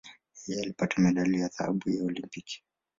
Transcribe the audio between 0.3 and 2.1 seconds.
Yeye alipata medali ya dhahabu ya